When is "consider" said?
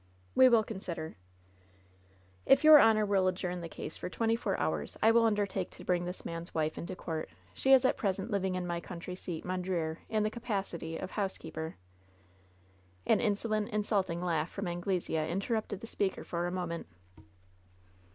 0.63-1.15